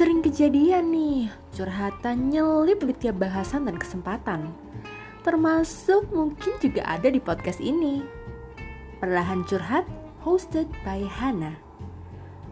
[0.00, 4.48] Sering kejadian nih, curhatan nyelip di tiap bahasan dan kesempatan.
[5.20, 8.00] Termasuk mungkin juga ada di podcast ini.
[8.96, 9.84] Perlahan Curhat,
[10.24, 11.52] hosted by Hana.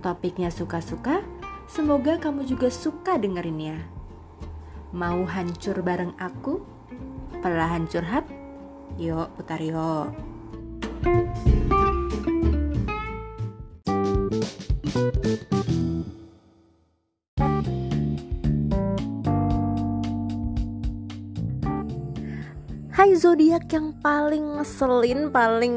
[0.05, 1.25] Topiknya suka-suka,
[1.65, 3.81] semoga kamu juga suka dengerinnya.
[4.93, 6.61] Mau hancur bareng aku?
[7.41, 8.29] Perlahan Curhat?
[9.01, 10.13] Yuk, putar yuk.
[11.01, 11.68] Hai
[23.19, 25.75] zodiak yang paling ngeselin, paling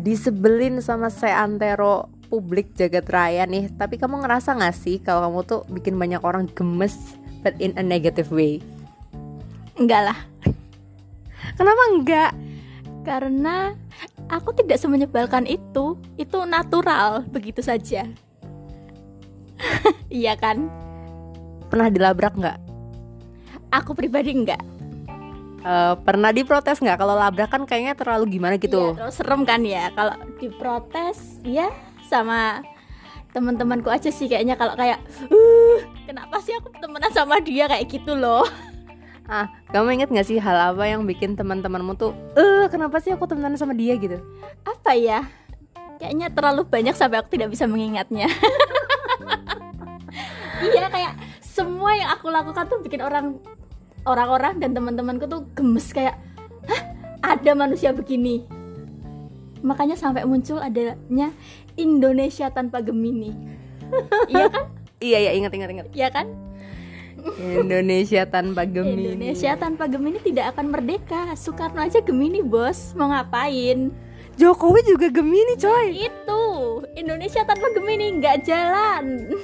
[0.00, 3.68] disebelin sama seantero publik jagat raya nih.
[3.76, 7.14] Tapi kamu ngerasa gak sih kalau kamu tuh bikin banyak orang gemes,
[7.44, 8.64] but in a negative way?
[9.78, 10.18] Enggak lah,
[11.54, 12.32] Kenapa enggak?
[13.08, 13.72] karena
[14.28, 15.96] aku tidak semenyebalkan itu.
[16.20, 18.04] Itu natural, begitu saja.
[20.12, 20.68] iya kan?
[21.72, 22.58] Pernah dilabrak nggak?
[23.72, 24.60] Aku pribadi enggak.
[25.68, 26.96] Eh, pernah diprotes nggak?
[26.96, 28.96] Kalau labrak kan kayaknya terlalu gimana Iya, gitu?
[28.96, 29.92] terus serem kan ya?
[29.92, 31.68] Kalau diprotes ya
[32.08, 32.64] sama
[33.36, 34.56] teman-temanku aja sih kayaknya.
[34.56, 34.96] Kalau kayak
[35.28, 37.68] uh kenapa sih aku temenan sama dia?
[37.68, 38.48] kayak gitu loh.
[39.28, 43.28] Ah, kamu inget nggak sih hal apa yang bikin teman-temanmu tuh, eh kenapa sih aku
[43.28, 43.92] temenan sama dia?
[44.00, 44.16] gitu?
[44.64, 45.20] apa ya?
[46.00, 48.24] Kayaknya terlalu banyak sampai aku tidak bisa mengingatnya.
[50.58, 53.38] Iya kayak semua yang aku lakukan tuh bikin orang
[54.04, 56.18] orang-orang dan teman-temanku tuh gemes kayak
[56.68, 56.82] hah?
[57.34, 58.46] Ada manusia begini.
[59.64, 61.34] Makanya sampai muncul adanya
[61.74, 63.32] Indonesia tanpa Gemini.
[64.28, 64.64] Iya kan?
[65.00, 65.86] Iya ya ingat ingat ingat.
[65.96, 66.28] iya kan?
[67.40, 69.16] Indonesia tanpa Gemini.
[69.16, 71.32] Indonesia tanpa Gemini tidak akan merdeka.
[71.34, 72.92] Soekarno aja Gemini bos.
[72.94, 73.90] Mau ngapain?
[74.38, 76.06] Jokowi juga Gemini coy.
[76.06, 76.42] itu.
[76.94, 79.34] Indonesia tanpa Gemini nggak jalan.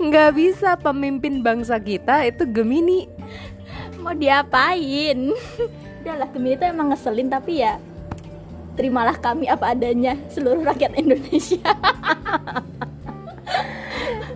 [0.00, 3.04] Nggak bisa pemimpin bangsa kita itu Gemini.
[4.00, 5.18] Mau diapain
[6.00, 7.76] udahlah Gemini itu emang ngeselin tapi ya
[8.72, 11.60] terimalah kami apa adanya seluruh rakyat Indonesia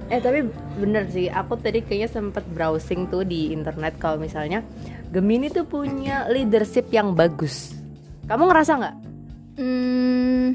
[0.05, 0.45] Eh tapi
[0.77, 4.61] bener sih, aku tadi kayaknya sempet browsing tuh di internet kalau misalnya
[5.09, 7.73] Gemini tuh punya leadership yang bagus.
[8.27, 8.97] Kamu ngerasa nggak?
[9.55, 10.47] hmm,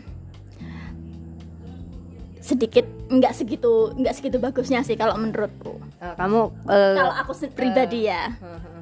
[2.40, 7.52] sedikit nggak segitu nggak segitu bagusnya sih kalau menurutku Eh, kamu eh, kalau aku se-
[7.52, 8.32] pribadi ya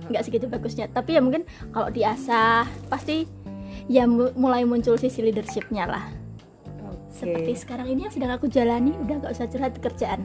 [0.09, 0.87] nggak segitu bagusnya.
[0.91, 3.27] Tapi ya mungkin kalau diasah pasti
[3.87, 6.05] ya mu- mulai muncul sisi leadershipnya lah.
[6.87, 7.25] Oke.
[7.25, 10.21] seperti sekarang ini yang sedang aku jalani udah nggak usah curhat kerjaan.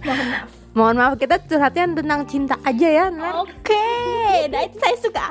[0.00, 0.50] Mohon maaf.
[0.72, 3.84] Mohon maaf kita curhatnya tentang cinta aja ya, oke
[4.48, 5.24] nah itu saya suka.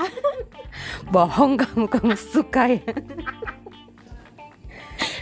[1.10, 2.94] Bohong kamu kamu suka ya.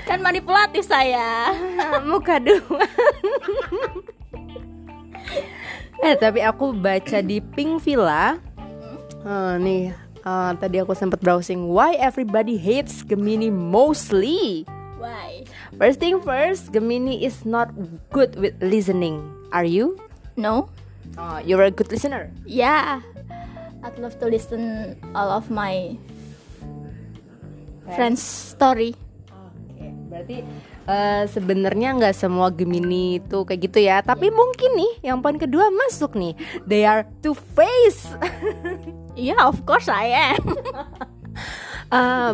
[0.03, 1.55] kan manipulatif saya.
[2.03, 2.83] Muka dua.
[6.03, 8.37] Eh tapi aku baca di Pink Villa.
[9.27, 9.83] Eh, nih
[10.21, 14.63] eh, tadi aku sempat browsing why everybody hates Gemini mostly.
[14.97, 15.45] why
[15.77, 17.69] First thing first, Gemini is not
[18.09, 19.21] good with listening.
[19.51, 19.97] Are you?
[20.35, 20.69] no
[21.17, 22.29] Oh, you're a good listener.
[22.45, 23.01] yeah
[23.81, 25.97] I'd love to listen all of my
[27.89, 28.93] friends story
[29.31, 30.43] Oke, berarti
[30.87, 33.99] eh, sebenarnya nggak semua Gemini itu kayak gitu ya.
[34.01, 36.33] Tapi mungkin nih, yang poin kedua masuk nih.
[36.65, 38.07] They are two face.
[39.17, 40.41] yeah of course I am
[41.87, 42.31] Eh,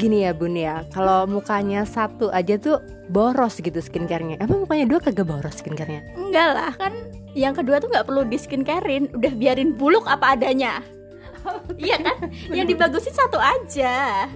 [0.00, 2.80] gini ya bun ya, kalau mukanya satu aja tuh
[3.12, 4.40] boros gitu skincarenya.
[4.40, 6.24] Emang mukanya dua kagak boros skincarenya?
[6.34, 6.90] enggak lah kan
[7.30, 10.82] yang kedua tuh nggak perlu di skincarein udah biarin buluk apa adanya
[11.78, 14.26] iya kan yang dibagusin satu aja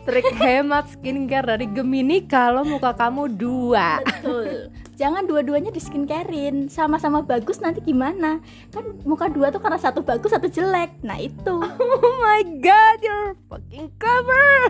[0.00, 4.00] Trik hemat skincare dari Gemini kalau muka kamu dua.
[4.00, 8.36] betul jangan dua-duanya di skincarein sama-sama bagus nanti gimana
[8.68, 11.56] kan muka dua tuh karena satu bagus satu jelek nah itu
[12.00, 14.52] Oh my god, you're fucking cover.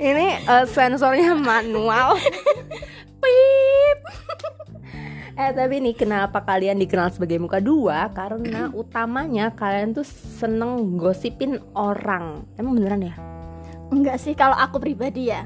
[0.00, 2.16] Ini eh, sensornya manual.
[3.22, 4.00] pip
[5.32, 8.12] Eh tapi nih kenapa kalian dikenal sebagai muka dua?
[8.12, 12.44] Karena utamanya kalian tuh seneng gosipin orang.
[12.60, 13.14] Emang beneran ya?
[13.92, 15.44] enggak sih kalau aku pribadi ya.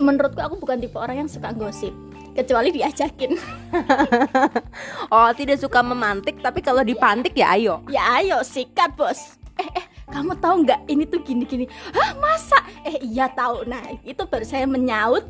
[0.00, 1.92] Menurutku aku bukan tipe orang yang suka gosip.
[2.32, 3.36] Kecuali diajakin.
[5.12, 7.84] Oh tidak suka memantik tapi kalau dipantik ya ayo.
[7.92, 9.36] ya ayo sikat bos.
[9.60, 12.58] Eh eh kamu tahu nggak ini tuh gini gini hah masa?
[12.88, 13.68] Eh iya tahu.
[13.68, 15.28] Nah itu baru saya menyaut.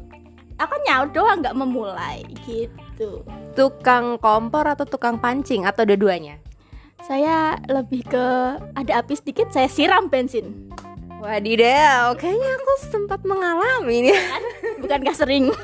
[0.63, 2.84] Aku nyaut doang nggak memulai gitu
[3.59, 6.39] Tukang kompor atau tukang pancing atau dua-duanya?
[7.05, 8.27] saya lebih ke
[8.73, 10.73] ada api sedikit saya siram bensin.
[11.21, 14.13] Wadidaw, kayaknya aku sempat mengalami ini.
[14.81, 14.99] bukan?
[15.05, 15.53] Gak sering.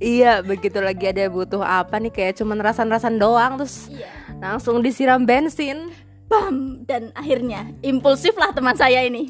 [0.00, 4.08] Iya begitu lagi ada butuh apa nih kayak cuman rasan-rasan doang terus iya.
[4.40, 5.92] langsung disiram bensin.
[6.30, 9.28] Bam dan akhirnya impulsif lah teman saya ini.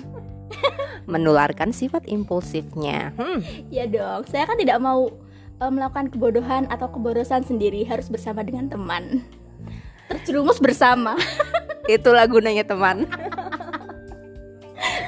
[1.11, 3.11] Menularkan sifat impulsifnya.
[3.19, 3.43] Hmm.
[3.73, 5.11] ya dong saya kan tidak mau
[5.61, 9.23] eh, melakukan kebodohan atau keborosan sendiri harus bersama dengan teman.
[10.09, 11.15] Terjerumus bersama.
[11.87, 13.07] Itulah gunanya teman.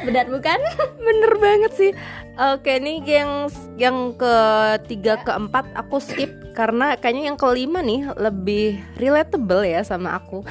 [0.03, 0.59] Benar bukan?
[1.01, 1.93] Bener banget sih.
[2.33, 3.31] Oke nih yang
[3.77, 10.45] yang ketiga keempat aku skip karena kayaknya yang kelima nih lebih relatable ya sama aku.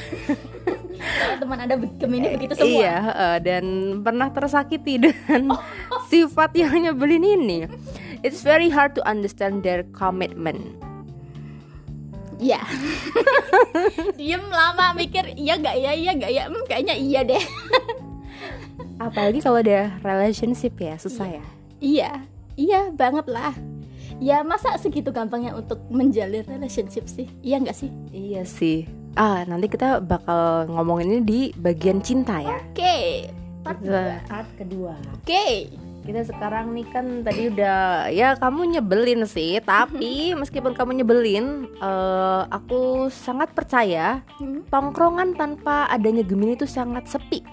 [1.42, 2.70] Teman anda be- Gemini begitu semua.
[2.70, 3.66] Iya, eh, dan
[4.06, 5.58] pernah tersakiti dengan
[6.10, 7.60] sifat yang nyebelin ini.
[8.22, 10.78] It's very hard to understand their commitment.
[12.42, 12.62] Iya.
[14.18, 17.44] Diem lama mikir iya gak ya iya gak ya hmm, kayaknya iya deh.
[19.06, 21.46] Apalagi kalau ada relationship ya, susah ya.
[21.82, 22.12] iya
[22.58, 23.54] iya banget lah.
[24.22, 27.26] Ya masa segitu gampangnya untuk menjalin relationship sih?
[27.42, 27.90] Iya nggak sih?
[28.14, 28.86] Iya sih.
[29.18, 32.62] Ah, nanti kita bakal ngomongin ini di bagian cinta ya.
[32.70, 33.34] Oke.
[33.66, 34.22] Part dua.
[34.30, 34.94] Part kedua.
[35.18, 35.74] Oke.
[36.02, 42.42] Kita sekarang nih kan tadi udah ya kamu nyebelin sih, tapi meskipun kamu nyebelin, eh,
[42.50, 47.46] aku sangat percaya Hmm, tongkrongan tanpa adanya Gemini itu sangat sepi.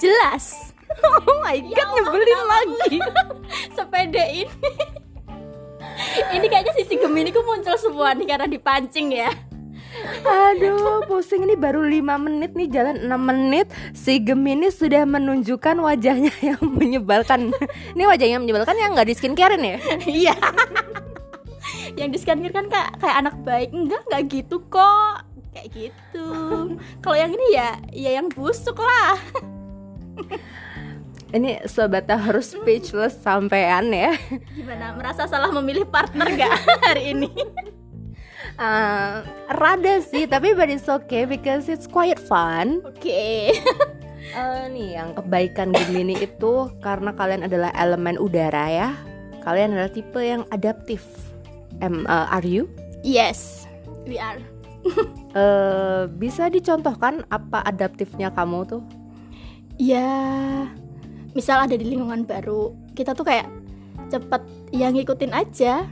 [0.00, 0.72] Jelas.
[1.06, 2.98] Oh my god, nyebelin lagi.
[3.78, 4.72] Sepede ini.
[6.34, 9.30] ini kayaknya sisi Gemini ku muncul semua nih karena dipancing ya.
[10.20, 16.32] Aduh, pusing ini baru 5 menit nih jalan 6 menit si Gemini sudah menunjukkan wajahnya
[16.54, 17.54] yang menyebalkan.
[17.96, 19.78] Ini wajahnya yang menyebalkan yang nggak di skincarein ya?
[20.20, 20.34] Iya.
[21.94, 26.26] yang di scanner kan kayak kayak anak baik enggak enggak gitu kok kayak gitu
[27.02, 29.18] kalau yang ini ya ya yang busuk lah
[31.30, 34.18] Ini sobat harus speechless sampean ya.
[34.50, 37.30] gimana merasa salah memilih partner gak hari ini
[38.58, 39.14] Eh,
[39.54, 42.82] rada sih, tapi but it's okay because it's quite fun.
[42.86, 43.22] oke
[44.30, 48.88] Eh, nih yang kebaikan Gemini itu karena kalian adalah elemen udara ya.
[49.42, 51.02] Kalian adalah tipe yang adaptif.
[51.82, 52.70] Em, eh, are you?
[53.02, 53.64] yes
[54.04, 54.40] we are
[55.30, 58.82] Eh, bisa dicontohkan apa adaptifnya kamu tuh?
[59.80, 60.68] ya
[61.32, 63.48] misal ada di lingkungan baru kita tuh kayak
[64.12, 64.44] cepet
[64.76, 65.88] ya ngikutin aja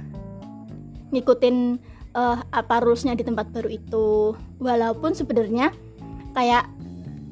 [1.08, 1.80] ngikutin
[2.14, 4.36] eh, apa rulesnya di tempat baru itu.
[4.60, 5.72] Walaupun sebenarnya
[6.32, 6.68] kayak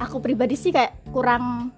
[0.03, 1.73] aku pribadi sih kayak kurang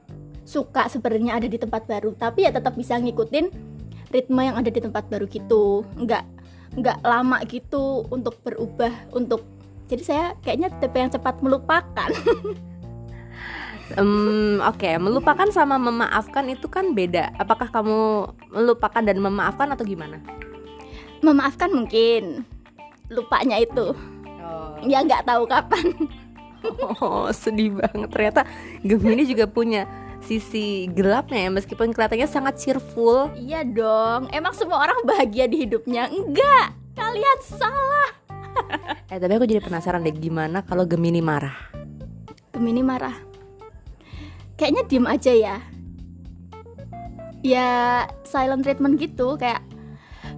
[0.48, 2.14] suka sebenarnya ada di tempat baru.
[2.16, 3.50] Tapi ya tetap bisa ngikutin
[4.08, 5.84] ritme yang ada di tempat baru gitu.
[5.98, 6.24] Nggak
[6.78, 9.42] nggak lama gitu untuk berubah untuk
[9.88, 12.10] jadi saya kayaknya tipe yang cepat melupakan.
[13.96, 17.32] Em, Oke, melupakan sama memaafkan itu kan beda.
[17.40, 20.20] Apakah kamu melupakan dan memaafkan atau gimana?
[21.22, 22.46] memaafkan mungkin
[23.08, 23.92] lupanya itu.
[24.86, 25.86] Ya nggak tahu kapan.
[26.98, 28.08] Oh, sedih banget.
[28.10, 28.42] Ternyata
[28.82, 29.86] Gemini juga punya
[30.18, 33.30] sisi gelapnya ya, meskipun kelihatannya sangat cheerful.
[33.38, 34.26] iya dong.
[34.34, 36.10] Emang semua orang bahagia di hidupnya?
[36.10, 36.74] Enggak.
[36.98, 38.10] Kalian salah.
[39.08, 41.54] Eh, tapi aku jadi penasaran deh gimana kalau Gemini marah.
[42.52, 43.16] Gemini marah.
[44.58, 45.56] Kayaknya diem aja ya.
[47.40, 47.68] Ya
[48.26, 49.62] silent treatment gitu kayak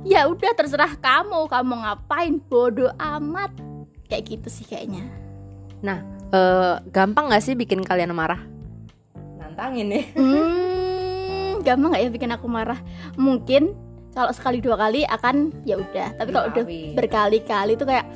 [0.04, 3.52] ya udah terserah kamu kamu ngapain bodoh amat
[4.08, 5.20] kayak gitu sih kayaknya
[6.30, 8.38] Eh, gampang nggak sih bikin kalian marah?
[9.38, 10.04] Nantangin nih.
[11.50, 12.78] Hmm, gampang nggak ya bikin aku marah?
[13.18, 13.74] Mungkin
[14.14, 16.14] kalau sekali dua kali akan ya udah.
[16.14, 18.06] Tapi kalau udah berkali-kali tuh kayak,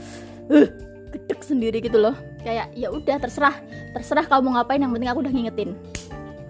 [0.49, 0.69] uh,
[1.11, 2.15] gedek sendiri gitu loh.
[2.47, 3.59] Kayak ya udah terserah,
[3.93, 4.79] terserah kamu ngapain.
[4.79, 5.71] Yang penting aku udah ngingetin.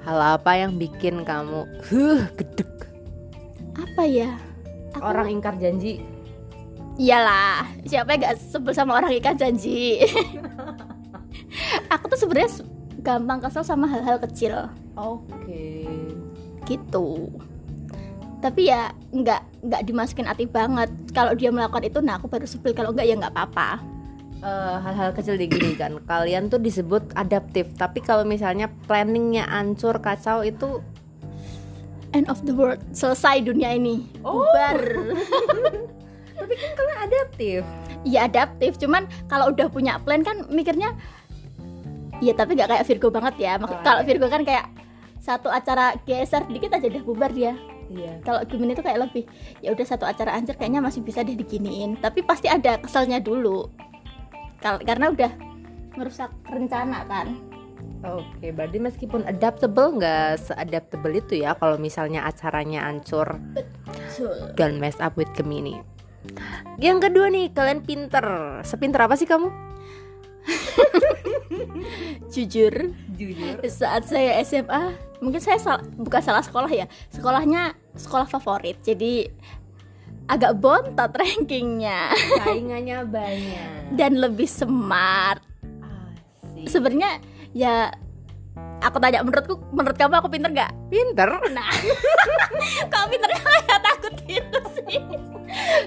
[0.05, 2.71] Hal apa yang bikin kamu huh gedek?
[3.75, 4.37] Apa ya?
[4.95, 6.01] Aku- Orang ingkar janji.
[6.95, 10.07] Iyalah, siapa yang gak sebel sama orang ikan janji?
[11.95, 12.51] aku tuh sebenarnya
[13.03, 14.71] gampang kesel sama hal-hal kecil.
[14.95, 15.85] Oke.
[16.65, 17.29] gitu
[18.41, 22.73] tapi ya nggak nggak dimasukin hati banget kalau dia melakukan itu nah aku baru sebel
[22.73, 23.85] kalau nggak ya nggak apa-apa
[24.41, 29.97] Eh, hal-hal kecil di gini kan kalian tuh disebut adaptif tapi kalau misalnya planningnya ancur
[30.01, 30.85] kacau itu
[32.15, 32.81] end of the world.
[32.95, 34.07] Selesai dunia ini.
[34.23, 34.47] Oh.
[34.47, 34.79] bubar.
[36.39, 37.63] Tapi kan kalian adaptif.
[38.07, 38.79] Ya adaptif.
[38.79, 40.95] Cuman kalau udah punya plan kan mikirnya
[42.23, 43.53] ya tapi nggak kayak Virgo banget ya.
[43.59, 44.09] Oh, kalau iya.
[44.09, 44.71] Virgo kan kayak
[45.19, 47.59] satu acara geser dikit aja udah bubar dia.
[47.93, 48.21] Iya.
[48.25, 49.25] Kalau Gemini tuh kayak lebih
[49.61, 52.01] ya udah satu acara anjir kayaknya masih bisa deh diginiin.
[52.01, 53.69] Tapi pasti ada keselnya dulu.
[54.59, 55.33] Kal- karena udah
[55.95, 57.54] merusak rencana kan
[58.05, 64.53] oke berarti meskipun adaptable nggak seadaptable itu ya kalau misalnya acaranya ancur Betul.
[64.55, 65.81] don't mess up with Gemini
[66.81, 68.25] Yang kedua nih, kalian pinter.
[68.65, 69.53] Sepinter apa sih kamu?
[72.33, 72.73] Jujur,
[73.13, 73.61] Jujur.
[73.69, 76.89] saat saya SMA, mungkin saya sal- bukan salah sekolah ya.
[77.13, 78.81] Sekolahnya sekolah favorit.
[78.81, 79.29] Jadi
[80.25, 82.09] agak bontot rankingnya
[82.41, 83.93] Saingannya banyak.
[83.93, 85.45] dan lebih smart.
[86.41, 86.73] Asik.
[86.73, 87.21] Sebenarnya
[87.55, 87.89] ya
[88.85, 90.71] aku tanya menurutku menurut kamu aku pinter gak?
[90.91, 91.29] Pinter?
[91.55, 91.71] Nah,
[92.93, 95.01] kalau pinternya kayak takut gitu sih.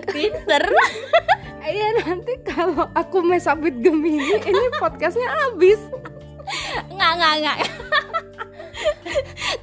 [0.10, 0.64] Pinter.
[1.68, 3.44] Iya nanti kalau aku with
[3.84, 5.76] Gemini ini podcastnya habis.
[6.88, 7.58] Nggak, nggak, nggak.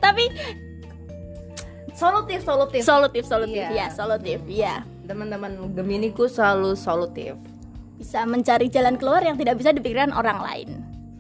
[0.05, 0.25] Tapi
[1.97, 2.85] Solutif, solutif.
[2.85, 3.73] solutif, solutif Iya.
[3.73, 4.85] ya, solutif ya.
[5.09, 7.41] Teman-teman Geminiku selalu solutif.
[7.97, 10.69] Bisa mencari jalan keluar yang tidak bisa dipikirkan orang lain.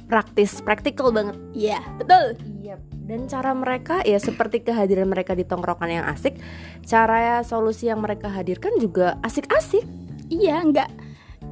[0.05, 1.37] Praktis, praktikal banget.
[1.53, 2.37] Iya, betul.
[2.61, 2.77] Iya.
[3.05, 6.37] Dan cara mereka ya seperti kehadiran mereka di tongkrongan yang asik,
[6.83, 9.85] cara solusi yang mereka hadirkan juga asik-asik.
[10.29, 10.89] Iya, nggak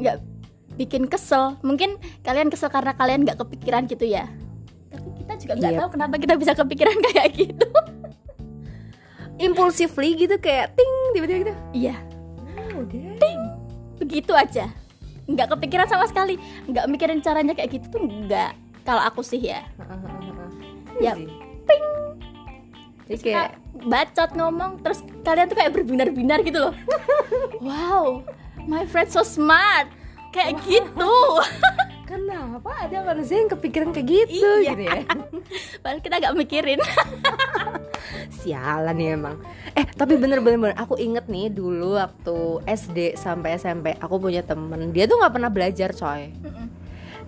[0.01, 0.17] nggak
[0.77, 1.61] bikin kesel.
[1.61, 4.29] Mungkin kalian kesel karena kalian nggak kepikiran gitu ya.
[4.89, 5.81] Tapi kita juga nggak Iya.
[5.81, 7.67] tahu kenapa kita bisa kepikiran kayak gitu.
[9.37, 11.55] Impulsively gitu kayak ting tiba-tiba gitu.
[11.73, 11.97] Iya,
[12.73, 13.17] Udah.
[13.99, 14.71] begitu aja.
[15.33, 16.37] Nggak kepikiran sama sekali.
[16.69, 18.53] Nggak mikirin caranya kayak gitu tuh nggak.
[18.85, 19.65] Kalau aku sih ya.
[21.01, 21.17] Ya,
[21.65, 21.87] ping.
[23.09, 26.75] Jadi kayak bacot ngomong terus kalian tuh kayak berbinar-binar gitu loh.
[27.67, 28.21] wow,
[28.69, 29.89] my friend so smart.
[30.33, 31.15] Kayak gitu.
[32.13, 34.73] kenapa ada manusia yang kepikiran kayak gitu Iya.
[34.77, 34.93] gitu ya?
[35.83, 36.81] Padahal kita nggak mikirin.
[38.43, 39.37] Sialan ya emang.
[39.79, 45.07] Eh tapi bener-bener aku inget nih dulu waktu SD sampai SMP aku punya temen dia
[45.07, 46.35] tuh nggak pernah belajar coy.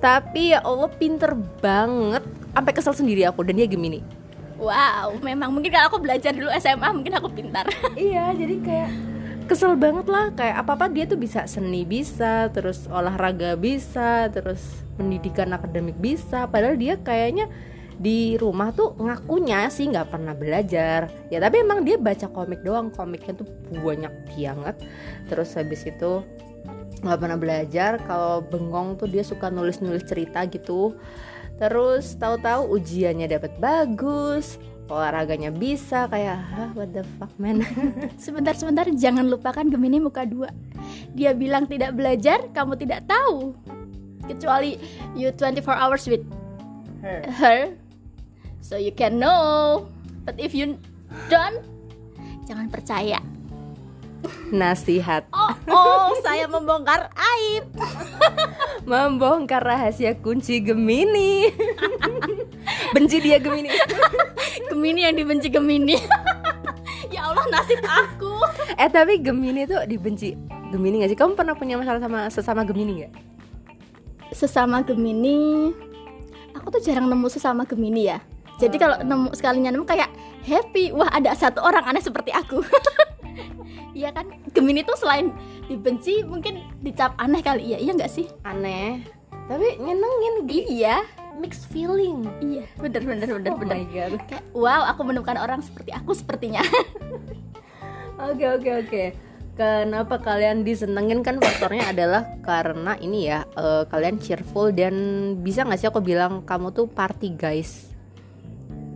[0.02, 4.02] Tapi ya Allah pinter banget sampai kesel sendiri aku dan dia Gemini.
[4.58, 7.66] Wow, memang mungkin kalau aku belajar dulu SMA mungkin aku pintar.
[7.98, 8.90] iya jadi kayak
[9.44, 14.60] kesel banget lah kayak apa apa dia tuh bisa seni bisa terus olahraga bisa terus
[14.96, 17.52] pendidikan akademik bisa padahal dia kayaknya
[17.98, 21.10] di rumah tuh ngakunya sih nggak pernah belajar.
[21.30, 22.90] Ya tapi emang dia baca komik doang.
[22.90, 24.76] Komiknya tuh banyak banget.
[25.30, 26.22] Terus habis itu
[27.02, 28.02] nggak pernah belajar.
[28.04, 30.94] Kalau bengong tuh dia suka nulis nulis cerita gitu.
[31.54, 34.58] Terus tahu-tahu ujiannya dapat bagus
[34.88, 37.64] olahraganya bisa kayak Hah, what the fuck man?
[38.24, 40.52] Sebentar-sebentar jangan lupakan Gemini muka dua.
[41.16, 43.56] Dia bilang tidak belajar, kamu tidak tahu.
[44.24, 44.80] Kecuali
[45.16, 46.24] you 24 hours with
[47.04, 47.76] her.
[48.64, 49.84] So you can know.
[50.24, 50.80] But if you
[51.28, 51.60] don't,
[52.48, 53.20] jangan percaya.
[54.48, 57.68] nasihat Oh, oh, saya membongkar aib.
[58.88, 61.52] membongkar rahasia kunci Gemini
[62.96, 63.68] benci dia Gemini
[64.72, 66.00] Gemini yang dibenci Gemini.
[67.12, 68.32] ya Allah, nasib aku.
[68.80, 70.32] eh tapi Gemini tuh dibenci
[70.72, 73.12] Gemini gak sih kamu pernah punya masalah sama sesama Gemini gak
[74.32, 75.68] Sesama Gemini,
[76.56, 78.24] aku tuh jarang nemu sesama Gemini ya.
[78.58, 80.10] Jadi kalau nemu sekalinya nemu kayak
[80.46, 82.62] happy, wah ada satu orang aneh seperti aku.
[83.94, 85.30] Iya kan, Gemini tuh selain
[85.70, 87.62] dibenci mungkin dicap aneh kali.
[87.62, 88.26] Ya, iya nggak sih?
[88.42, 89.06] aneh.
[89.46, 90.66] Tapi nyenengin gitu.
[90.82, 91.06] Iya,
[91.38, 92.26] mixed feeling.
[92.42, 93.76] Iya, bener bener bener oh bener.
[93.78, 94.12] my god.
[94.26, 96.66] Kayak wow, aku menemukan orang seperti aku sepertinya.
[98.26, 99.04] oke oke oke.
[99.54, 101.22] Kenapa kalian disenengin?
[101.22, 104.94] Kan faktornya adalah karena ini ya eh, kalian cheerful dan
[105.38, 107.93] bisa nggak sih aku bilang kamu tuh party guys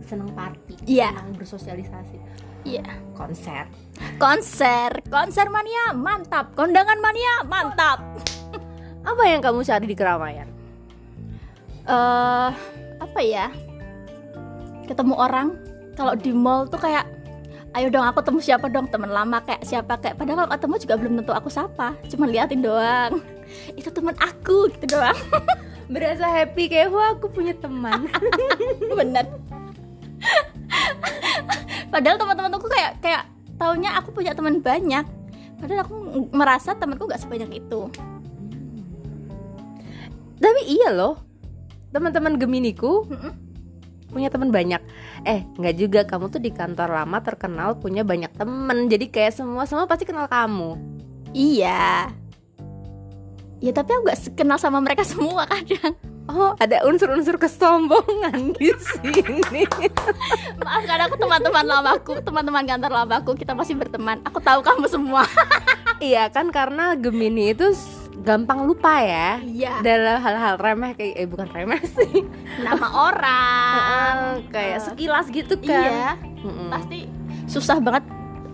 [0.09, 1.13] seneng party Iya.
[1.13, 2.17] seneng bersosialisasi.
[2.65, 2.83] Iya.
[3.15, 3.69] konser.
[4.19, 8.01] Konser, konser mania mantap, kondangan mania mantap.
[8.99, 10.49] apa yang kamu cari di keramaian?
[11.87, 12.49] Eh
[12.99, 13.47] apa ya?
[14.89, 15.55] Ketemu orang.
[15.95, 17.07] Kalau di mall tuh kayak
[17.75, 18.91] ayo dong aku temu siapa dong?
[18.91, 22.59] Teman lama kayak siapa kayak padahal kalau ketemu juga belum tentu aku siapa cuma liatin
[22.59, 23.23] doang.
[23.79, 25.17] Itu teman aku gitu doang.
[25.89, 28.05] Berasa happy kayak wah aku punya teman.
[28.99, 29.25] Bener
[31.99, 33.27] padahal teman-teman aku kayak kayak
[33.59, 35.03] taunya aku punya teman banyak.
[35.59, 35.95] Padahal aku
[36.31, 37.91] merasa temanku gak sebanyak itu.
[40.39, 41.19] Tapi iya loh
[41.91, 43.35] teman-teman Geminiku Mm-mm.
[44.15, 44.79] punya teman banyak.
[45.27, 49.67] Eh nggak juga kamu tuh di kantor lama terkenal punya banyak temen jadi kayak semua
[49.67, 50.79] semua pasti kenal kamu.
[51.35, 52.15] Iya.
[53.59, 55.99] Ya tapi aku gak kenal sama mereka semua kadang
[56.29, 59.65] oh ada unsur-unsur kesombongan di sini
[60.59, 64.21] Maaf karena aku teman-teman lamaku, teman-teman kantor lamaku, kita masih berteman.
[64.23, 65.25] Aku tahu kamu semua.
[65.99, 67.73] iya kan karena Gemini itu
[68.19, 69.79] gampang lupa ya Iya.
[69.79, 72.27] dalam hal-hal remeh kayak eh bukan remeh sih
[72.59, 74.15] Nama orang.
[74.49, 76.11] kayak Eh, sekilas gitu kan Iya.
[76.43, 76.67] Mm-mm.
[76.69, 77.07] Pasti
[77.47, 78.03] susah banget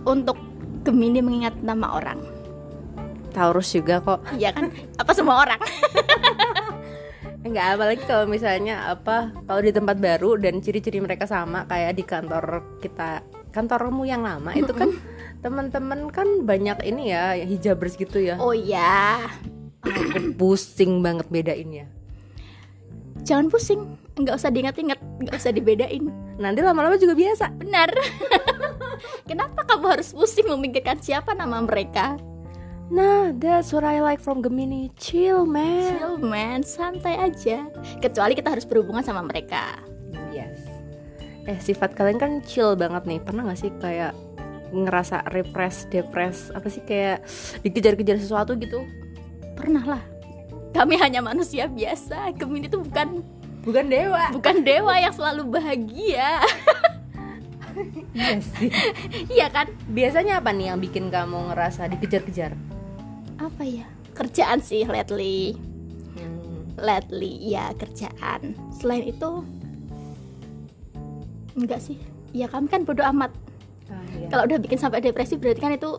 [0.02, 0.38] untuk
[0.80, 2.22] Gemini mengingat nama orang.
[3.34, 4.22] Taurus juga kok.
[4.32, 4.72] Iya kan?
[4.96, 5.60] Apa semua orang?
[7.56, 12.04] Enggak apalagi kalau misalnya apa kalau di tempat baru dan ciri-ciri mereka sama kayak di
[12.04, 14.92] kantor kita kantormu yang lama itu kan
[15.40, 18.36] teman-teman kan banyak ini ya hijabers gitu ya.
[18.36, 19.24] Oh iya.
[19.80, 21.88] Aku pusing banget bedainnya.
[23.24, 23.96] Jangan pusing.
[24.20, 26.12] Nggak usah diingat-ingat, nggak usah dibedain.
[26.36, 27.56] Nanti lama-lama juga biasa.
[27.56, 27.88] Benar.
[29.32, 32.20] Kenapa kamu harus pusing memikirkan siapa nama mereka?
[32.86, 34.94] Nah, that's what I like from Gemini.
[34.94, 35.98] Chill, man.
[35.98, 37.66] Chill man, santai aja.
[37.98, 39.82] Kecuali kita harus berhubungan sama mereka.
[40.30, 40.62] Yes.
[41.46, 43.18] Eh, sifat kalian kan chill banget nih.
[43.18, 44.14] Pernah gak sih kayak
[44.70, 47.26] ngerasa repress, depres, apa sih kayak
[47.66, 48.86] dikejar-kejar sesuatu gitu?
[49.58, 50.02] Pernah lah.
[50.70, 52.30] Kami hanya manusia biasa.
[52.38, 53.22] Gemini itu bukan
[53.66, 54.30] Bukan dewa.
[54.30, 56.38] bukan dewa yang selalu bahagia.
[58.14, 58.70] Iya sih.
[59.26, 59.66] Iya kan?
[59.90, 62.54] Biasanya apa nih yang bikin kamu ngerasa dikejar-kejar?
[63.36, 63.86] Apa ya?
[64.16, 65.56] Kerjaan sih lately.
[66.16, 66.72] Hmm.
[66.80, 68.56] Lately ya kerjaan.
[68.72, 69.44] Selain itu
[71.56, 72.00] enggak sih.
[72.32, 73.32] Ya kami kan bodoh amat.
[73.88, 74.28] Ah, iya.
[74.28, 75.96] Kalau udah bikin sampai depresi berarti kan itu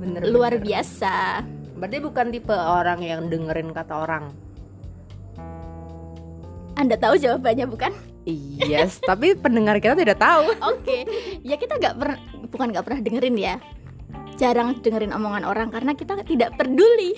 [0.00, 0.64] bener, luar bener.
[0.64, 1.44] biasa.
[1.76, 4.32] Berarti bukan tipe orang yang dengerin kata orang.
[6.76, 7.92] Anda tahu jawabannya bukan?
[8.26, 10.50] Yes, tapi pendengar kita tidak tahu.
[10.72, 11.06] Oke,
[11.40, 12.18] ya kita nggak pernah,
[12.50, 13.54] bukan nggak pernah dengerin ya.
[14.36, 17.16] Jarang dengerin omongan orang karena kita tidak peduli.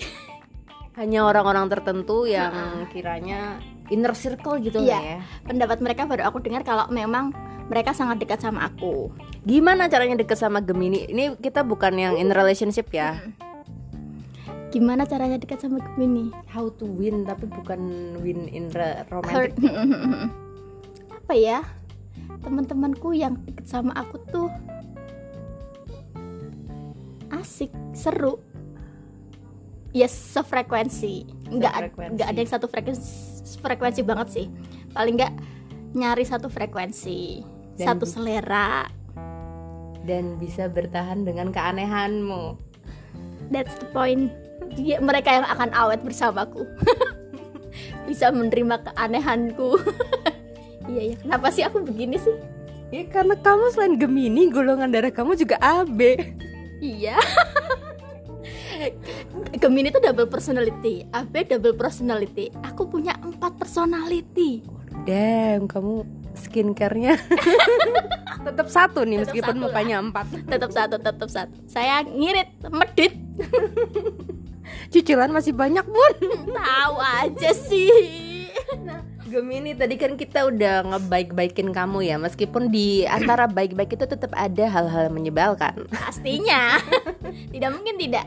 [0.95, 2.51] Hanya orang-orang tertentu yang
[2.91, 3.59] kiranya
[3.91, 4.99] inner circle gitu Iya.
[4.99, 5.19] ya.
[5.43, 7.31] Pendapat mereka baru aku dengar kalau memang
[7.67, 9.11] mereka sangat dekat sama aku.
[9.43, 11.07] Gimana caranya deket sama Gemini?
[11.07, 13.19] Ini kita bukan yang in relationship ya.
[14.69, 16.29] Gimana caranya dekat sama Gemini?
[16.51, 17.79] How to win tapi bukan
[18.23, 18.69] win in
[19.09, 19.53] romantic.
[21.19, 21.61] Apa ya?
[22.41, 24.49] Teman-temanku yang deket sama aku tuh
[27.33, 28.41] asik, seru.
[29.93, 31.25] Ya sefrekuensi.
[31.49, 34.45] Enggak ada yang satu frekuensi frekuensi banget sih.
[34.93, 35.33] Paling enggak
[35.97, 37.41] nyari satu frekuensi,
[37.79, 38.85] Dan satu selera.
[40.05, 42.57] Dan bisa bertahan dengan keanehanmu.
[43.49, 44.29] That's the point.
[44.77, 46.69] Dia, mereka yang akan awet bersamaku.
[48.07, 49.69] Bisa menerima keanehanku.
[50.89, 51.15] Iya ya.
[51.21, 52.33] Kenapa sih aku begini sih?
[52.89, 56.17] Ya karena kamu selain Gemini, golongan darah kamu juga AB.
[56.79, 57.15] Iya.
[59.59, 62.47] Gemini itu double personality, AB double personality.
[62.63, 64.63] Aku punya empat personality.
[65.03, 67.19] Damn, kamu skincare-nya
[68.47, 69.67] tetap satu nih Tetap meskipun satu lah.
[69.67, 70.25] mukanya empat.
[70.47, 71.51] Tetap satu, tetap satu.
[71.67, 73.13] Saya ngirit, medit.
[74.93, 76.13] Cicilan masih banyak bun.
[76.47, 78.28] Tahu aja sih.
[79.29, 84.65] Gemini tadi kan kita udah ngebaik-baikin kamu ya Meskipun di antara baik-baik itu tetap ada
[84.65, 86.81] hal-hal menyebalkan Pastinya.
[87.53, 88.25] Tidak mungkin tidak.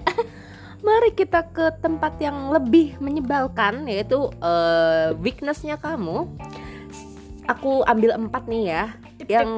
[0.83, 6.31] Mari kita ke tempat yang lebih menyebalkan Yaitu eh, weaknessnya kamu
[7.51, 8.85] Aku ambil empat nih ya
[9.27, 9.51] Yang.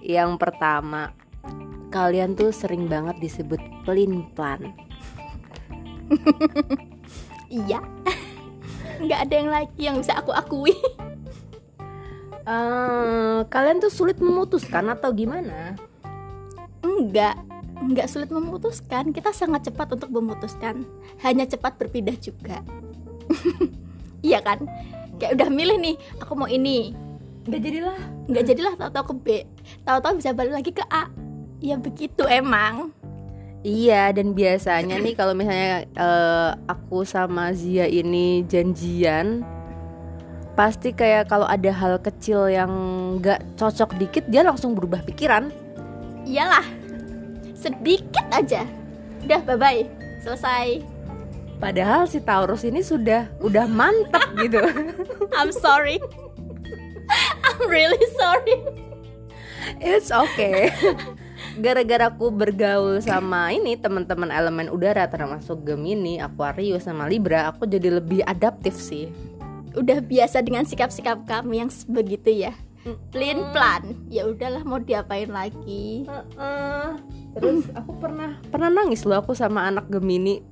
[0.00, 1.12] Yang pertama
[1.92, 4.72] Kalian tuh sering banget disebut pelin-plan
[7.50, 7.82] Iya.
[9.04, 10.74] Nggak ada yang lagi yang bisa aku akui.
[12.40, 15.76] Eh, Kalian tuh sulit memutuskan atau gimana?
[16.80, 17.36] Enggak.
[17.82, 19.12] Enggak sulit memutuskan.
[19.12, 20.86] Kita sangat cepat untuk memutuskan.
[21.20, 22.64] Hanya cepat berpindah juga.
[24.26, 24.64] iya kan?
[25.20, 26.96] Kayak udah milih nih, aku mau ini.
[27.44, 27.98] Gak jadilah
[28.30, 29.26] Nggak jadilah tahu-tahu ke B.
[29.82, 31.10] Tahu-tahu bisa balik lagi ke A.
[31.58, 32.94] Ya begitu emang.
[33.60, 39.44] Iya dan biasanya nih kalau misalnya eh, aku sama Zia ini janjian
[40.56, 42.72] pasti kayak kalau ada hal kecil yang
[43.20, 45.52] nggak cocok dikit dia langsung berubah pikiran.
[46.24, 46.64] Iyalah.
[47.52, 48.64] Sedikit aja.
[49.24, 49.84] Udah bye-bye.
[50.24, 50.80] Selesai.
[51.60, 54.64] Padahal si Taurus ini sudah udah mantap gitu.
[55.36, 56.00] I'm sorry.
[57.44, 58.56] I'm really sorry.
[59.80, 60.72] It's okay.
[61.58, 68.00] Gara-gara aku bergaul sama ini teman-teman elemen udara termasuk Gemini, Aquarius sama Libra, aku jadi
[68.00, 69.10] lebih adaptif sih.
[69.70, 72.50] udah biasa dengan sikap-sikap kami yang begitu ya
[73.14, 76.10] plain plan ya udahlah mau diapain lagi
[77.30, 80.42] Terus aku pernah pernah nangis loh aku sama anak Gemini.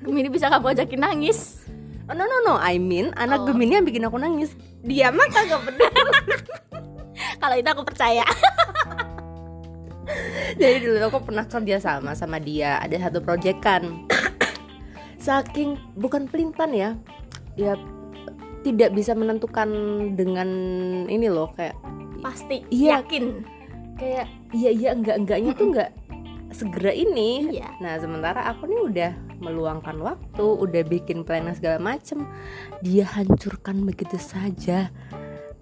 [0.00, 1.68] Gemini bisa kamu ajakin nangis
[2.06, 3.50] Oh, no no no, I mean anak Oh.
[3.50, 4.54] Gemini yang bikin aku nangis.
[4.86, 5.90] Dia mah kagak peduli.
[7.42, 8.22] kalau itu aku percaya
[10.60, 14.06] Jadi dulu aku pernah kerja sama sama dia, ada satu proyekan.
[15.26, 16.94] Saking bukan pelintan ya,
[17.56, 17.74] ya
[18.62, 19.68] tidak bisa menentukan
[20.18, 20.48] dengan
[21.06, 21.78] ini loh kayak
[22.18, 22.98] pasti Iya.
[22.98, 23.24] yakin
[23.94, 25.90] kayak iya iya enggak enggaknya tuh enggak
[26.50, 27.70] segera ini Iya.
[27.78, 32.26] nah sementara aku nih udah meluangkan waktu udah bikin plan segala macem
[32.82, 34.90] dia hancurkan begitu saja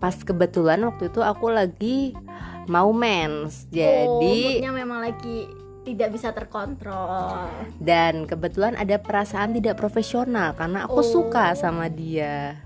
[0.00, 2.16] pas kebetulan waktu itu aku lagi
[2.66, 5.46] mau mens Oh, jadi moodnya memang lagi
[5.84, 7.44] tidak bisa terkontrol.
[7.76, 11.06] dan kebetulan ada perasaan tidak profesional karena aku Oh.
[11.06, 12.56] suka sama dia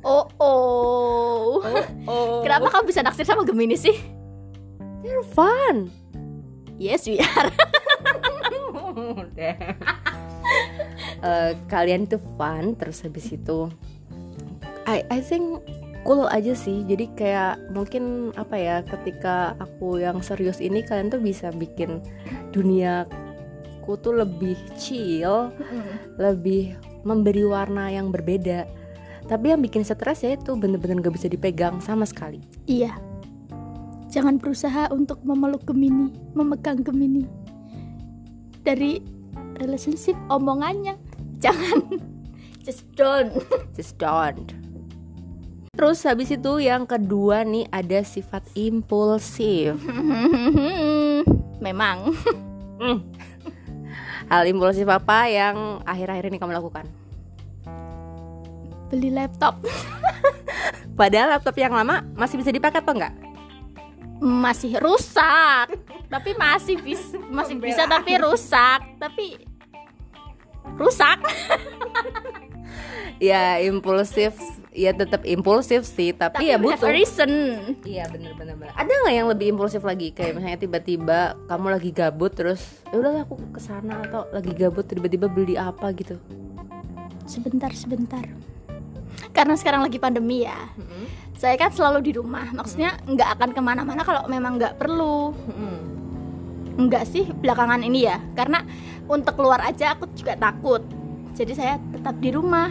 [0.00, 1.58] Oh oh.
[2.06, 3.94] oh Kenapa kamu bisa naksir sama Gemini sih?
[5.02, 5.90] They're fun
[6.78, 7.50] Yes, we are.
[11.18, 13.66] Eh, kalian tuh fun terus habis itu
[14.86, 15.60] I I think
[16.04, 21.22] cool aja sih jadi kayak mungkin apa ya ketika aku yang serius ini kalian tuh
[21.22, 22.02] bisa bikin
[22.54, 25.50] duniaku tuh lebih chill
[26.16, 28.68] lebih memberi warna yang berbeda
[29.28, 32.92] tapi yang bikin stres ya itu bener-bener gak bisa dipegang sama sekali Iya.
[34.08, 37.28] Jangan berusaha untuk memeluk Gemini, memegang Gemini.
[38.64, 39.04] Dari
[39.60, 40.96] relationship omongannya,
[41.40, 41.84] jangan.
[42.68, 43.32] Just don't.
[43.72, 44.67] just don't
[45.78, 49.78] terus habis itu yang kedua nih ada sifat impulsif
[51.58, 52.14] Memang.
[52.78, 53.02] Hmm.
[54.30, 56.86] Hal impulsif apa yang akhir-akhir ini kamu lakukan?
[58.94, 59.58] Beli laptop
[60.98, 63.14] Padahal laptop yang lama masih bisa dipakai atau enggak?
[64.18, 65.70] masih rusak.
[66.10, 68.82] Tapi masih bis masih bisa tapi rusak.
[68.98, 69.46] Tapi
[70.74, 71.18] rusak.
[73.18, 74.34] Ya impulsif,
[74.78, 76.94] ya tetap impulsif sih, tapi, ya we have a butuh.
[76.94, 77.30] reason.
[77.82, 78.70] Iya bener-bener.
[78.78, 80.14] Ada nggak yang lebih impulsif lagi?
[80.14, 82.62] Kayak misalnya tiba-tiba kamu lagi gabut terus,
[82.94, 86.14] ya udahlah aku ke sana atau lagi gabut tiba-tiba beli apa gitu.
[87.26, 88.22] Sebentar, sebentar.
[89.34, 90.56] Karena sekarang lagi pandemi ya.
[91.34, 92.48] Saya kan selalu di rumah.
[92.54, 95.34] Maksudnya nggak akan ke mana-mana kalau memang nggak perlu.
[96.78, 98.22] Enggak sih belakangan ini ya.
[98.38, 98.62] Karena
[99.10, 100.80] untuk keluar aja aku juga takut.
[101.34, 102.70] Jadi saya tetap di rumah.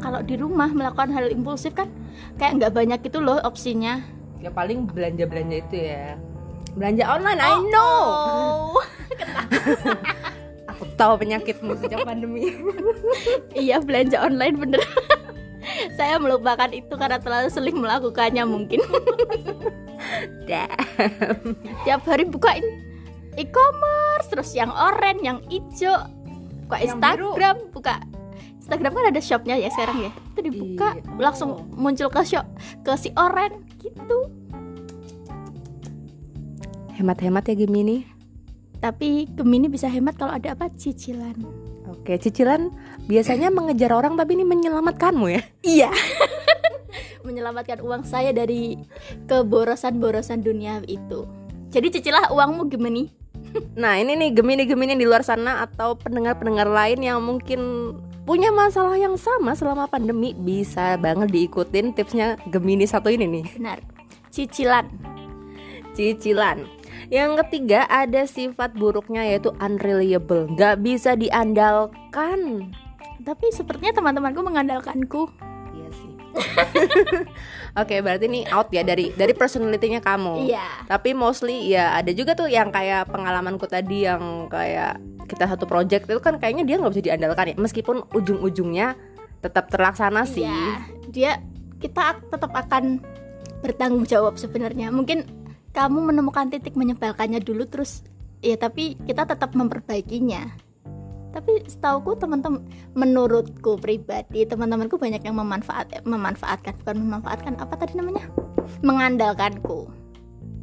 [0.00, 1.88] Kalau di rumah melakukan hal impulsif kan
[2.36, 4.04] kayak nggak banyak itu loh opsinya.
[4.40, 6.14] Ya paling belanja-belanja itu ya.
[6.76, 7.96] Belanja online, I know.
[8.76, 8.84] Oh.
[10.76, 12.52] Aku tahu penyakitmu sejak pandemi.
[13.56, 14.82] iya belanja online bener.
[15.98, 18.84] saya melupakan itu karena terlalu sering melakukannya mungkin.
[20.44, 21.56] Damn.
[21.82, 22.62] tiap hari bukain
[23.36, 26.08] e-commerce terus yang oranye yang hijau
[26.66, 27.94] buka Yang Instagram buka
[28.66, 30.12] Instagram kan ada shopnya ya sekarang ya.
[30.34, 31.22] Itu dibuka Iya.
[31.22, 32.42] langsung muncul ke shop
[32.82, 34.26] ke si oranye gitu.
[36.98, 37.98] Hemat-hemat ya Gemini.
[38.76, 40.68] tapi Gemini bisa hemat kalau ada apa?
[40.68, 41.32] Cicilan.
[41.88, 42.68] Oke, cicilan
[43.06, 45.42] biasanya mengejar orang tapi ini menyelamatkanmu ya.
[45.62, 45.90] iya.
[47.26, 48.76] Menyelamatkan uang saya dari
[49.26, 51.24] keborosan-borosan dunia itu.
[51.70, 53.06] Jadi cicilah uangmu Gemini.
[53.72, 57.60] Nah, ini nih Gemini-Gemini di luar sana atau pendengar-pendengar lain yang mungkin
[58.26, 63.44] punya masalah yang sama selama pandemi bisa banget diikutin tipsnya Gemini satu ini nih.
[63.56, 63.78] benar
[64.34, 64.90] cicilan
[65.96, 66.68] Cicilan.
[67.08, 72.68] Yang ketiga ada sifat buruknya yaitu unreliable, nggak bisa diandalkan.
[73.24, 75.32] tapi sepertinya teman-temanku mengandalkanku
[75.72, 76.12] Iya sih.
[77.76, 80.48] Oke, berarti ini out ya dari dari personality-nya kamu.
[80.48, 84.96] iya Tapi mostly ya ada juga tuh yang kayak pengalamanku tadi yang kayak
[85.28, 88.96] kita satu project itu kan kayaknya dia nggak bisa diandalkan ya meskipun ujung-ujungnya
[89.44, 90.48] tetap terlaksana sih.
[90.48, 90.72] Iya,
[91.12, 91.32] dia
[91.76, 93.04] kita tetap akan
[93.60, 94.88] bertanggung jawab sebenarnya.
[94.88, 95.28] Mungkin
[95.76, 98.00] kamu menemukan titik menyebalkannya dulu terus
[98.40, 100.65] ya tapi kita tetap memperbaikinya.
[101.36, 102.64] Tapi setauku teman-teman
[102.96, 108.24] menurutku pribadi teman-temanku banyak yang memanfaat memanfaatkan bukan memanfaatkan apa tadi namanya?
[108.80, 109.92] mengandalkanku.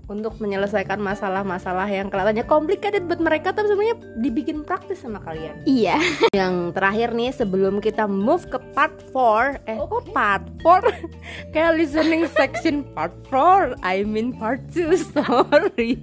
[0.03, 5.63] Untuk menyelesaikan masalah-masalah yang kelihatannya complicated buat mereka tapi sebenarnya dibikin praktis sama kalian.
[5.63, 5.95] Iya.
[6.35, 10.91] Yang terakhir nih sebelum kita move ke part 4 Eh kok part 4?
[11.55, 15.95] Kayak listening section part 4 I mean part 2 Sorry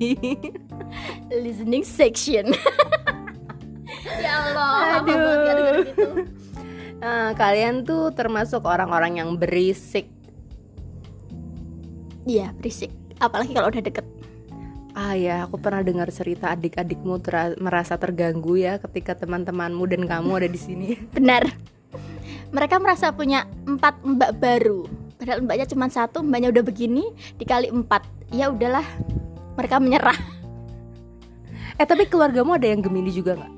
[1.28, 2.56] Listening section.
[4.18, 5.18] Ya Allah, apa Aduh.
[5.20, 6.08] buat gara-gara gitu?
[7.00, 10.10] Nah, Kalian tuh termasuk orang-orang yang berisik
[12.28, 12.92] Iya, berisik.
[13.18, 14.06] Apalagi kalau udah deket.
[14.92, 17.22] Ah ya, aku pernah dengar cerita adik-adikmu
[17.62, 20.88] merasa terganggu ya ketika teman-temanmu dan kamu ada di sini.
[21.16, 21.46] Benar.
[22.50, 24.86] Mereka merasa punya empat mbak baru.
[25.18, 27.04] Padahal mbaknya cuma satu, mbaknya udah begini
[27.38, 28.02] dikali empat.
[28.34, 28.84] Ya udahlah,
[29.54, 30.18] mereka menyerah.
[31.78, 33.52] Eh tapi keluargamu ada yang Gemini juga nggak?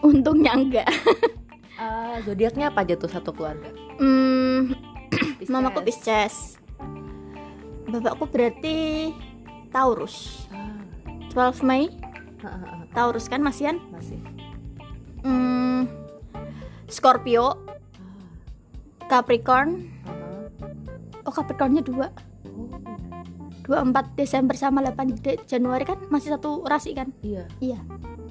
[0.00, 0.88] Untungnya enggak.
[1.80, 3.72] Ah, zodiaknya apa aja tuh satu keluarga?
[3.96, 4.76] Hmm,
[5.48, 6.60] mamaku Pisces.
[7.88, 9.10] Bapakku berarti
[9.72, 10.44] Taurus.
[10.52, 10.76] Ah,
[11.32, 11.88] 12 Mei
[12.44, 14.20] ah, ah, ah, Taurus kan Masian masih.
[15.24, 15.88] hmm,
[16.88, 17.56] Scorpio.
[19.08, 19.90] Capricorn.
[20.06, 22.12] Ah, oh Capricornnya dua.
[22.46, 22.68] Oh,
[23.66, 27.08] 24 Desember sama 8 De- Januari kan masih satu rasi kan?
[27.24, 27.46] Iya.
[27.58, 27.80] iya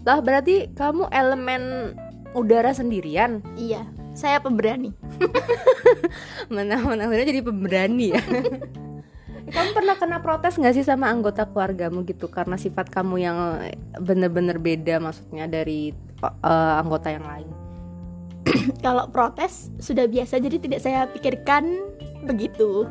[0.07, 1.95] Lah berarti kamu elemen
[2.37, 3.41] udara sendirian.
[3.57, 3.83] iya
[4.19, 4.91] saya pemberani
[6.53, 8.21] Mana-mana jadi pemberani ya.
[9.55, 13.37] kamu pernah kena protes nggak sih sama anggota keluargamu gitu karena sifat kamu yang
[13.97, 15.89] bener-bener beda maksudnya dari
[16.21, 17.49] eh, anggota yang lain?
[18.85, 21.65] kalau protes sudah biasa jadi tidak saya pikirkan
[22.29, 22.85] begitu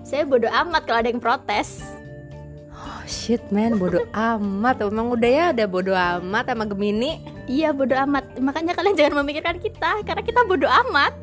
[0.00, 1.84] saya bodoh amat kalau ada yang protes
[3.08, 4.84] shit man, bodoh amat.
[4.84, 7.18] Emang udah ya ada bodoh amat sama Gemini.
[7.48, 11.16] iya bodoh amat makanya kalian jangan memikirkan kita karena kita bodoh amat